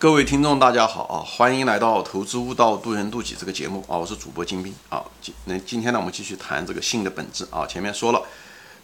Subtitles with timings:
[0.00, 1.20] 各位听众，大家好啊！
[1.20, 3.98] 欢迎来到《投资悟道，渡人渡己》这个节目啊！
[3.98, 5.04] 我是主播金兵啊。
[5.20, 7.66] 今那今天呢，我们继续谈这个性的本质啊。
[7.66, 8.22] 前面说了，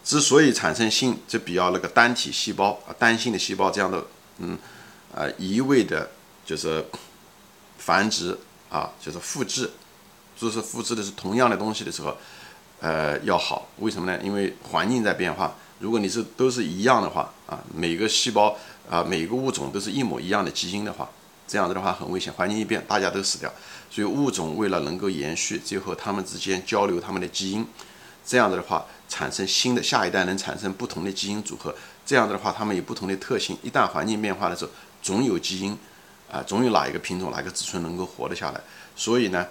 [0.04, 4.04] 之所以产生性，就比较那个单体细胞啊、单性的细胞这样的，
[4.40, 4.58] 嗯
[5.14, 6.10] 啊，一味的
[6.44, 6.84] 就是
[7.78, 8.38] 繁殖
[8.68, 9.70] 啊，就是复制，
[10.36, 12.14] 就是复制的是同样的东西的时候，
[12.80, 13.68] 呃，要好。
[13.78, 14.20] 为什么呢？
[14.22, 15.56] 因为环境在变化。
[15.78, 18.54] 如果你是都是一样的话啊，每个细胞。
[18.88, 21.08] 啊，每一个物种都是一模一样的基因的话，
[21.48, 22.32] 这样子的话很危险。
[22.32, 23.52] 环境一变，大家都死掉。
[23.90, 27.66] 所以物种为了能够延续，最后它们之间交流它们的基因，
[28.24, 31.74] 这样子的话产生新的下一代能产生不同的基因组合。
[32.04, 33.56] 这样子的话，它们有不同的特性。
[33.62, 34.70] 一旦环境变化的时候，
[35.02, 35.76] 总有基因
[36.30, 38.60] 啊，总有哪一个品种、哪个子孙能够活得下来。
[38.94, 39.46] 所以呢，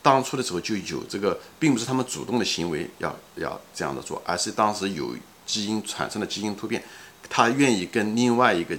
[0.00, 5.14] 当初的时候就有这个，并不是他们主动的行为要要这样的做，而是当时有
[5.44, 6.82] 基因产生的基因突变。
[7.28, 8.76] 他愿意跟另外一个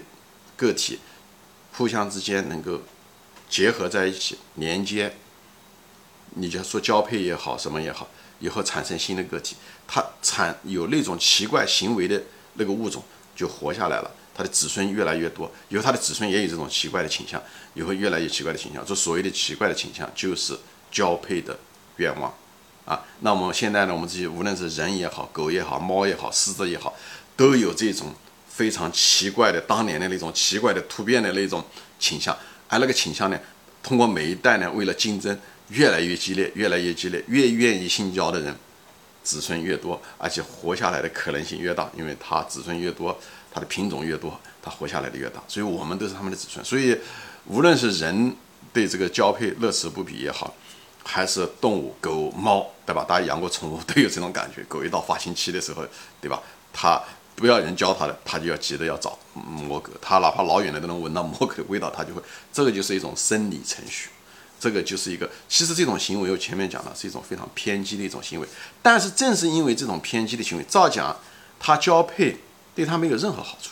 [0.55, 0.99] 个体
[1.73, 2.81] 互相之间能够
[3.49, 5.15] 结合在一起，连接，
[6.35, 8.07] 你就说交配也好，什么也好，
[8.39, 9.55] 以后产生新的个体，
[9.87, 12.21] 它产有那种奇怪行为的
[12.55, 13.03] 那个物种
[13.35, 17.41] 就活下来了，它的子孙越来越多，以后它的子孙也有这种奇怪的倾向，
[17.73, 20.57] 以后越来越奇怪的倾向，这所谓的奇怪的倾向就是
[20.91, 21.57] 交配的
[21.97, 22.33] 愿望
[22.85, 23.01] 啊。
[23.21, 26.93] 那我们现在呢，我们这些无论是人也好，狗也好，猫也好，狮子也好，
[27.37, 28.13] 都有这种。
[28.59, 31.63] 非常奇怪的当年的那种奇怪的突变的那种
[31.97, 33.39] 倾向，而那个倾向呢，
[33.81, 38.53] 通过每一代呢，为了竞争越来越激烈，越来越激烈，越愿意性交的人，
[39.23, 43.17] 子孙越多，而且活下来的可能性越大，因为他子孙越多，
[43.49, 45.41] 他的品种越多，他活下来的越大。
[45.47, 46.63] 所以我们都是他们的子孙。
[46.65, 46.97] 所以
[47.45, 48.35] 无论是人
[48.73, 50.53] 对这个交配乐此不疲也好，
[51.05, 53.05] 还是动物狗猫，对吧？
[53.07, 54.61] 大家养过宠物都有这种感觉。
[54.67, 55.87] 狗一到发情期的时候，
[56.19, 56.43] 对吧？
[56.73, 57.01] 它。
[57.39, 64.09] 不要人教他的，他就要急着要找摸狗，他哪怕老远的都能闻到摸狗的味道，他就会，这个就是一种生理程序，
[64.59, 68.47] 这个就是一个，其实这种行为我前面讲了是一种非常偏激的一种行为，
[68.81, 71.17] 但是正是因为这种偏激的行为，照讲
[71.57, 72.37] 他交配
[72.75, 73.71] 对他没有任何好处，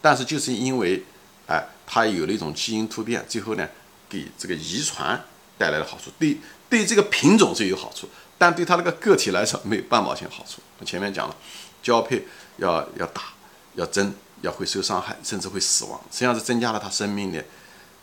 [0.00, 1.02] 但是就是因为，
[1.46, 3.68] 哎，他有了一种基因突变，最后呢
[4.08, 5.22] 给这个遗传
[5.58, 6.38] 带来了好处，对
[6.70, 10.62] 对这个品种是有好处，但对他那个个体来说没有半毛钱好处。
[10.78, 11.36] 我前面讲了，
[11.84, 12.26] 交配。
[12.58, 13.34] 要要打，
[13.74, 17.44] 要争，要会受伤害，甚至会死亡，实际上是增加了他生命的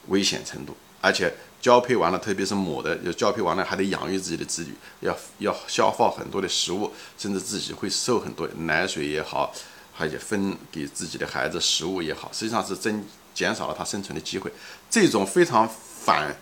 [0.09, 0.75] 危险程度。
[0.99, 9.53] 而且交配完了，特别是母的，就交配完了还得养育自己的子女，要要消耗很多的食物，甚至自己会受很多奶水也好，
[9.97, 14.51] 而且分给自己的孩子食物也好，实际上是增减少了他生存的机会。
[14.89, 15.65] 这种非常
[16.03, 16.35] 反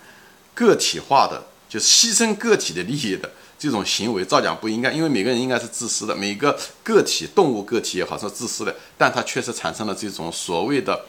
[0.55, 3.29] 个体化的，就是牺牲个体的利益的。
[3.59, 11.05] 这种行为照讲不应该，因为每个人应该是自私的，每个个体动物个体也好是自私的，但它确实产生了这种所谓的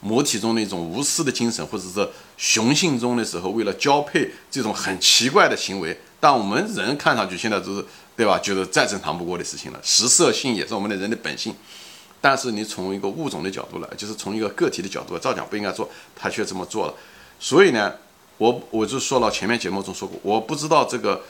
[0.00, 5.98] 母体中的一种无私的精神，或者是雄性中的时候为了交配这种很奇怪的行为。
[6.20, 7.82] 但我们人看上去现在都是
[8.14, 8.38] 对吧？
[8.38, 9.80] 觉得再正常不过的事情了。
[9.82, 11.54] 食色性也是我们的人的本性，
[12.20, 16.94] 但是你从一个物种的角度来，就是从一个个体的角度，照讲不应该做，他却这么做了。
[17.38, 17.94] 所以呢，
[18.36, 21.22] 我我就说了，前面节目中说过，我不知道这个。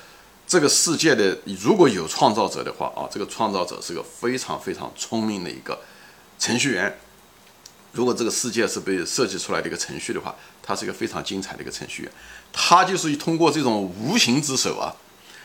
[0.50, 5.78] 这个世界的如果有创造者的话啊，这个创造者是个非常非常聪明的一个
[6.40, 6.98] 程序员。
[7.92, 12.10] 如果这个世界是被设计出来的一个程序的话，他是一个非常精彩的一个程序员。
[12.52, 14.96] 他就是通过这种无形之手啊，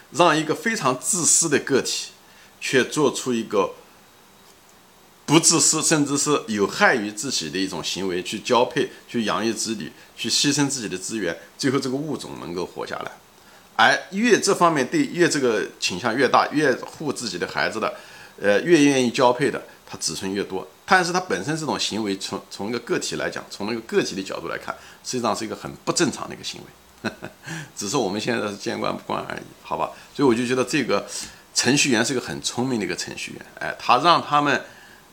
[0.09, 2.07] 让一个非常自私的个体，
[2.59, 3.75] 却做出一个
[5.27, 13.11] 不自私，甚至是有害于自己的一种行为，去交配，去养育子女，去牺牲自己的资源，最后这个物种能够活下来。
[13.77, 17.93] 而越这方面对越这个倾向越大，越护自己的孩子的，
[18.41, 20.65] 呃，越愿意交配的，他子孙越多。
[20.85, 27.11] 但是他本身这种行为，从从一个个体来讲，从那个个体的角度来看，实际上是一个很不正常的一个行为。
[27.75, 29.91] 只是我们现在是见惯不惯而已，好吧？
[30.15, 31.05] 所以我就觉得这个
[31.53, 33.45] 程序员是个很聪明的一个程序员。
[33.59, 34.63] 哎，他让他们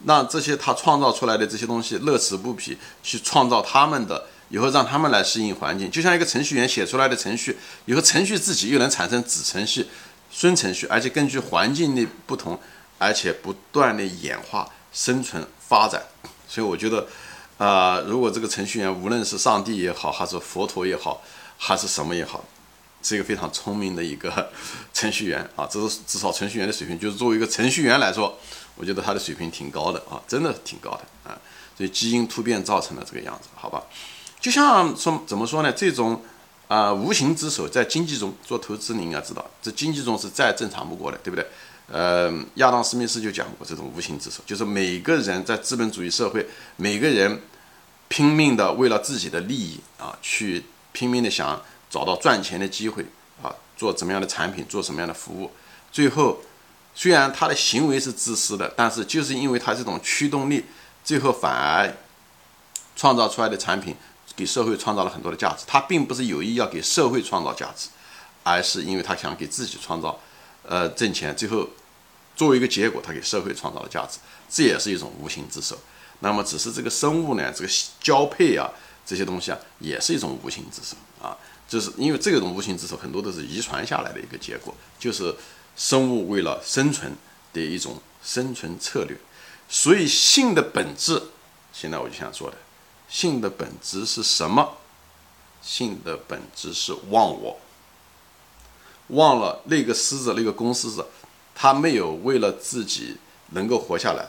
[0.07, 4.29] 让这些他创造出来的这些东西乐此不疲，去创造他们的。
[4.53, 7.57] 以后让他们来适应环境，就像一个程序员写出来的程序，
[7.87, 9.87] 以后程序自己又能产生子程序、
[10.31, 12.61] 孙程序，而且根据环境的不同，
[12.99, 16.03] 而且不断的演化、生存、发展。
[16.47, 17.09] 所以我觉得，
[17.57, 21.23] 啊，如果这个程序员无论是上帝也好，还是佛陀也好，
[21.57, 22.45] 还是什么也好，
[23.03, 24.53] 是一个非常聪明的一个
[24.93, 28.39] 程序员啊，这是至少程序员的水平，就是作为一个程序员来说，
[28.77, 31.41] 我觉得他的水平挺高的啊，真的挺高的啊。
[31.75, 33.83] 所以基因突变造成了这个样子，好吧？
[34.43, 35.73] 就像说怎么说呢？
[35.73, 36.21] 这种
[36.67, 41.47] 啊无形之手在经济中做投资，你应该知道，这经济中是再正常不过的，对不对？
[41.87, 46.45] 呃，亚当斯密斯就讲过这种无形之手，就是每个人在资本主义社会，
[46.75, 47.41] 每个人
[48.09, 53.07] 拼命的为了自己的利益啊，去拼命的想找到赚钱的机会
[53.41, 55.53] 啊，做怎么样的产品，做什么样的服务，
[55.93, 56.41] 最后
[56.95, 60.65] 虽然他的行为是自私的，但是就是因为他这种驱动力，
[61.05, 61.95] 最后反而
[62.97, 63.95] 创造出来的产品
[64.37, 65.65] 给社会创造了很多的价值。
[65.67, 67.89] 他并不是有意要给社会创造价值，
[68.43, 70.19] 而是因为他想给自己创造
[70.63, 71.69] 呃挣钱，最后
[72.35, 74.19] 作为一个结果，他给社会创造了价值，
[74.49, 75.79] 这也是一种无形之手。
[76.21, 78.71] 那么，只是这个生物呢，这个交配啊，
[79.05, 81.37] 这些东西啊，也是一种无形之手啊。
[81.69, 85.35] 就是因为这种无形之手，很多都是遗传下来的一个结果，就是
[85.77, 87.17] 生物为了生存
[87.53, 89.17] 的一种生存策略。
[89.69, 91.21] 所以，性的本质，
[91.73, 92.57] 现在我就想说的，
[93.13, 94.79] 性的本质是什么？
[95.61, 97.61] 性的本质是忘我，
[99.09, 101.05] 忘了那个狮子，那个公狮子，
[101.55, 103.19] 他没有为了自己
[103.51, 104.27] 能够活下来。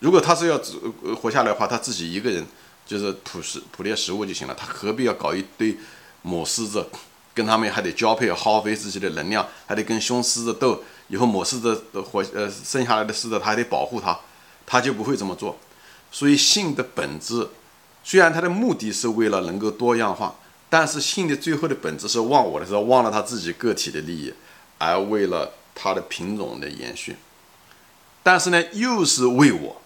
[0.00, 0.58] 如果他是要
[1.20, 2.44] 活下来的话，他自己一个人
[2.86, 5.76] 就是捕食捕猎食物就行了，他何必要搞一堆
[6.22, 6.84] 母狮子，
[7.34, 14.18] 跟他们还得交配，耗费自己的能量，还得跟雄狮子斗，以后母狮子的活呃生下来的狮子他还得保护它，
[14.64, 15.58] 他就不会这么做。
[16.10, 17.46] 所以性的本质，
[18.04, 20.36] 虽然它的目的是为了能够多样化，
[20.70, 24.32] 但是性的最后的本质是忘我的时候，忘了他自己个体的利益，
[24.78, 27.16] 而为了它的品种的延续，
[28.22, 29.80] 但是呢，又是为我。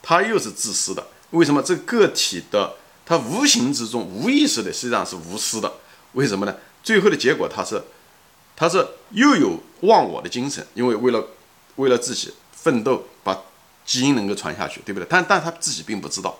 [0.00, 1.60] 它又是自私的，为什么？
[1.60, 5.70] 这个体的它无形之中、无意识的，实际上是无私的。
[6.12, 6.54] 为什么呢？
[6.82, 7.82] 最后的结果，它是，
[8.56, 11.26] 它是又有忘我的精神，因为为了
[11.76, 13.36] 为了自己奋斗，把
[13.84, 15.06] 基因能够传下去，对不对？
[15.10, 16.38] 但但他自己并不知道，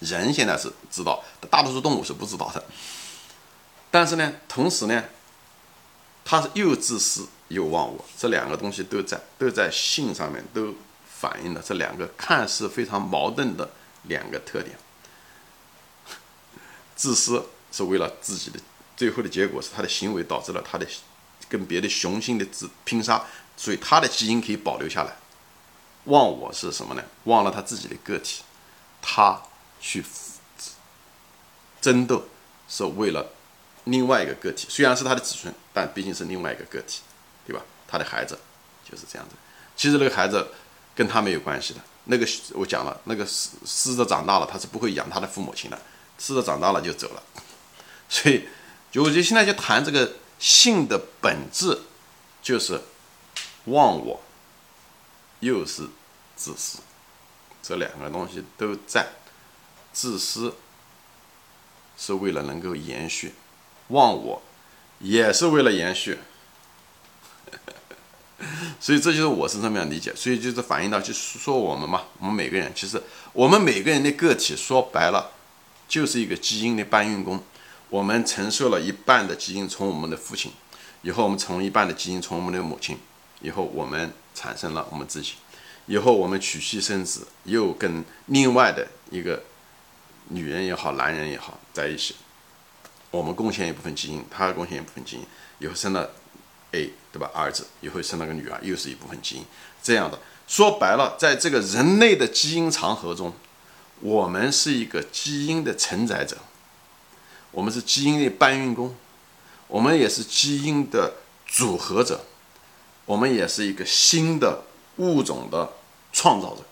[0.00, 2.64] 人现在是知道，大多数动物是不知道的。
[3.90, 5.04] 但是呢，同时呢，
[6.24, 10.74] 它是又自私又忘我，这两个东西都在都在性上面都。
[11.20, 13.68] 反映了这两个看似非常矛盾的
[14.04, 14.78] 两个特点：
[16.94, 18.60] 自私是为了自己的，
[18.96, 20.86] 最后的结果是他的行为导致了他的
[21.48, 23.24] 跟别的雄性的自拼杀，
[23.56, 25.16] 所以他的基因可以保留下来。
[26.04, 27.02] 忘我是什么呢？
[27.24, 28.44] 忘了他自己的个体，
[29.02, 29.42] 他
[29.80, 30.04] 去
[31.80, 32.28] 争斗
[32.68, 33.32] 是为了
[33.84, 37.02] 另外一个个体，虽然是他的子孙，但毕竟是另外一个个体，
[37.46, 37.62] 对吧？
[37.86, 38.38] 他的孩子
[38.88, 39.34] 就是这样子。
[39.76, 40.46] 其实那个孩子。
[40.98, 45.80] 跟他没有关系的，那个我讲了，那个狮狮子长大了，他是不会养他的父母亲的，
[46.18, 47.22] 狮子长大了就走了，
[48.08, 48.48] 所以，
[48.90, 51.82] 就我就现在就谈这个性的本质，
[52.42, 52.80] 就是
[53.66, 54.20] 忘我，
[55.38, 55.88] 又是
[56.34, 56.80] 自私，
[57.62, 59.06] 这两个东西都在，
[59.98, 60.54] 自私
[61.96, 63.34] 是为了能够延续，
[63.88, 64.40] 忘我
[65.00, 66.20] 也是为了延续。
[68.78, 73.02] 所以这就是我是这么样理解，所以就是反映到，就是说我们嘛，我们每个人其实
[73.32, 75.32] 我们每个人的个体说白了，
[75.88, 77.42] 就是一个基因的搬运工。
[77.90, 80.52] 我们承受了一半的基因从我们的父亲，
[81.02, 82.96] 以后我们从一半的基因从我们的母亲，
[83.40, 85.32] 以后我们产生了我们自己，
[85.86, 89.42] 以后我们娶妻生子，又跟另外的一个
[90.28, 92.16] 女人也好，男人也好在一起，
[93.10, 95.26] 我们贡献一部分基因，他贡献一部分基因，
[95.58, 96.10] 以后生了。
[96.72, 97.30] A 对吧？
[97.32, 99.44] 儿子以后生了个女儿，又是一部分基因，
[99.82, 103.32] 这样的说白了，在这个人类的基因长河中，
[104.00, 106.36] 我们是一个基因的承载者，
[107.52, 108.94] 我们是基因的搬运工，
[109.66, 111.14] 我们也是基因的
[111.46, 112.26] 组合者，
[113.06, 114.64] 我们也是一个新的
[114.96, 115.72] 物种的
[116.12, 116.62] 创造者。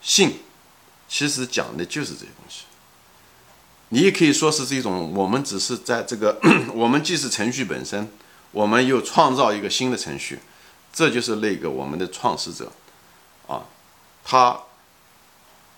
[0.00, 0.38] 性
[1.10, 2.64] 其实讲的就是这些东西，
[3.88, 6.40] 你也可以说是这种，我们只是在这个，
[6.72, 8.08] 我们既是程序本身。
[8.52, 10.40] 我们又创造一个新的程序，
[10.92, 12.72] 这就是那个我们的创始者，
[13.46, 13.62] 啊，
[14.24, 14.60] 他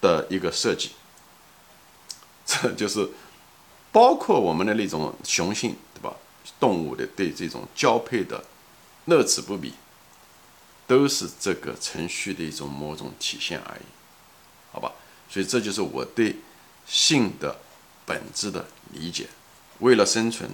[0.01, 0.93] 的一个设计，
[2.47, 3.11] 这就是
[3.91, 6.17] 包括我们的那种雄性，对吧？
[6.59, 8.43] 动物的对这种交配的
[9.05, 9.75] 乐此不疲，
[10.87, 13.85] 都是这个程序的一种某种体现而已，
[14.73, 14.93] 好吧？
[15.33, 16.37] 所以这就是我对
[16.87, 17.57] 性的
[18.05, 19.29] 本质的理解。
[19.79, 20.51] 为了生存，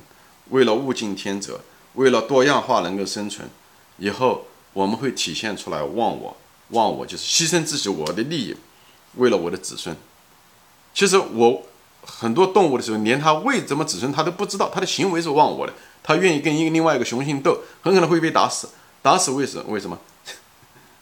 [0.50, 1.60] 为了物竞天择。
[1.94, 3.48] 为了多样化能够生存，
[3.96, 6.36] 以后我们会体现出来忘我，
[6.68, 8.56] 忘我就是牺牲自己我的利益，
[9.16, 9.96] 为了我的子孙。
[10.94, 11.66] 其实我
[12.02, 15.72] 很多动物的时候，连它为什么子孙它都不知道，它的行为是忘我的，
[16.04, 18.68] 它愿意跟一个另外一个雄性斗，很可能会被打死。
[19.02, 19.98] 打死为什为什么？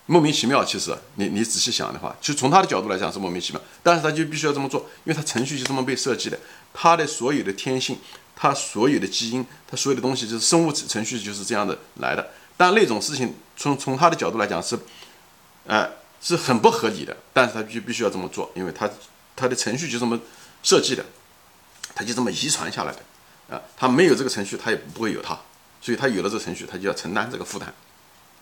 [0.07, 0.65] 莫名其妙。
[0.65, 6.39] 其实你你仔细想的话，就从他的角度来讲是莫名其妙，但是他就必须要这么做，因为他程序就这么被设计的，
[6.73, 7.99] 他的所有的天性。
[8.39, 12.33] 他所有的基因，他所有的东西就是生物程序就是这样的来的。
[12.55, 14.79] 但那种事情从 从他的角度来讲是，
[15.65, 15.89] 呃，
[16.21, 17.17] 是很不合理的。
[17.33, 18.91] 但是他必必须要这么做，因为他
[19.35, 20.21] 他的程序就这么
[20.63, 21.03] 设计的，
[21.95, 23.63] 他就这么遗传下来的啊。
[23.75, 25.39] 他没有这个程序，他也不会有他，
[25.81, 27.73] 所以他有了这个程序，他就要承担这个负担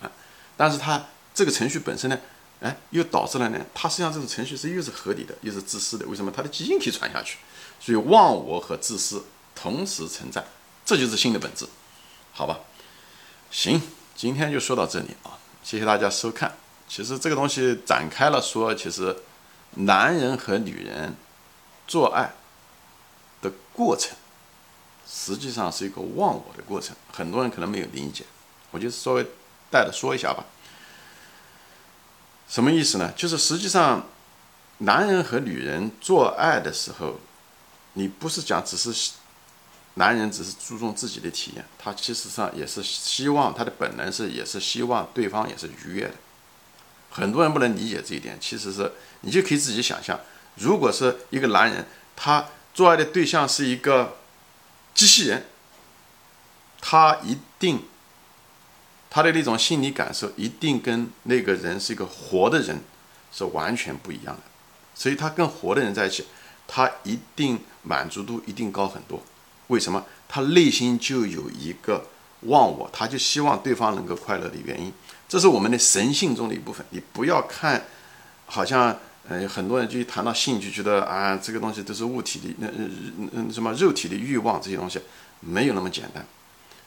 [0.02, 0.11] 啊。
[0.56, 1.00] 但是他
[1.35, 2.19] 这个程序本身呢，
[2.61, 6.07] 哎，又导致了呢，它实际上这种程序是又是合理的，又是自私的。
[6.07, 6.31] 为什么？
[6.31, 7.38] 它的基因可以传下去，
[7.81, 9.25] 所以忘我和自私
[9.55, 10.43] 同时存在，
[10.87, 11.67] 这就是性的本质，
[12.33, 12.61] 好吧？
[13.50, 13.83] 行，
[14.17, 16.57] 今天就说到这里啊，谢谢大家收看。
[16.88, 19.17] 其实这个东西展开了说，其实。
[19.76, 21.17] 男人和女人
[21.88, 22.33] 做爱
[23.43, 24.17] 的过程，
[25.05, 26.95] 实际上是一个忘我的过程。
[27.12, 28.25] 很多人可能没有理解，
[28.71, 29.26] 我就稍微
[29.73, 30.45] 带着说一下吧。
[32.48, 33.12] 什么意思呢？
[33.16, 34.06] 就是实际上，
[34.78, 37.18] 男人和女人做爱的时候，
[37.94, 39.12] 你不是讲只是
[39.94, 46.14] 男人只是注重自己的体验，他其实上也是希望他的本能是也是希望对方也是愉悦的。
[47.10, 50.18] 很多人不能理解这一点，其实是你就可以自己想象，
[50.56, 51.86] 如果是一个男人，
[52.16, 54.16] 他做爱的对象是一个
[54.94, 55.46] 机器人，
[56.80, 57.84] 他一定
[59.14, 62.76] 他的那种心理感受一定跟那个人是一个活的人
[63.30, 64.42] 是完全不一样的，
[64.92, 66.25] 所以他跟活的人在一起，
[66.66, 69.23] 他一定满足度一定高很多。
[69.68, 70.04] 为什么？
[70.28, 72.04] 他内心就有一个
[72.40, 74.92] 忘我，他就希望对方能够快乐的原因。
[75.28, 76.85] 这是我们的神性中的一部分。
[76.90, 77.85] 你不要看，
[78.47, 85.00] 好像呃很多人就一谈到性就觉得啊这个东西都是物体的那嗯嗯什么肉体的欲望这些东西
[85.38, 86.26] 没有那么简单。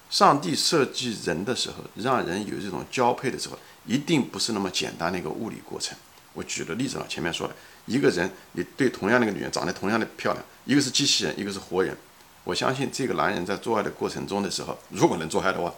[0.09, 5.97] 上帝设计人的时候，让人有这种交配的时候，一定不是那么简单的一个物理过程。
[6.33, 11.97] 我举的例子了，前面说的，一个人你对同样的一个女人长得同样的漂亮，一个是机器人，一个是活人。
[12.43, 15.73] 我相信这个男人在做爱的过程中的时候，如果能做爱的话，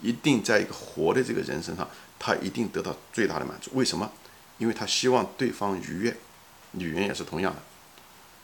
[0.00, 1.88] 一定在一个活的这个人身上。
[2.16, 4.10] 他一定得到最大的满足，为什么？
[4.56, 6.16] 因为他希望对方愉悦，
[6.70, 7.60] 女人也是同样的，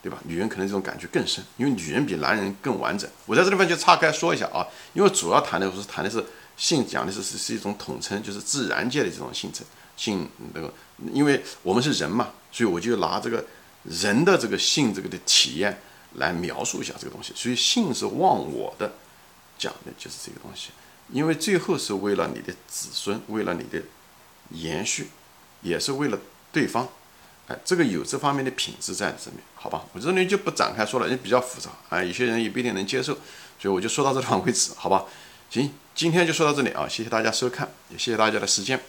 [0.01, 0.17] 对吧？
[0.25, 3.09] 女人可能这种感觉更深，因为女人比男人更完整。
[3.25, 6.23] 我在这地方就岔开说一下啊，因为主要谈的是谈的是
[6.57, 9.61] 性，讲的是是是一种统称，就是自然界的这种性质
[9.95, 10.73] 性那个，
[11.11, 13.45] 因为我们是人嘛，所以我就拿这个
[13.83, 15.79] 人的这个性这个的体验
[16.15, 17.31] 来描述一下这个东西。
[17.35, 18.91] 所以性是忘我的，
[19.57, 20.69] 讲的就是这个东西。
[21.11, 23.81] 因为最后是为了你的子孙，为了你的
[24.51, 25.09] 延续，
[25.61, 26.17] 也是为了
[26.53, 26.87] 对方，
[27.63, 29.83] 这个有这方面的品质在这里面，好吧？
[29.93, 33.13] 我这里就不展开说了，也比较复杂啊，有些人也不一定能接受，
[33.59, 35.05] 所以我就说到这地方 为止，好吧？
[35.49, 38.79] 行，今天就说到这里啊，谢谢大家收看，也谢谢大家的时间，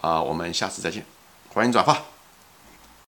[0.00, 1.04] 啊，我们下次再见，
[1.52, 2.17] 欢迎转发。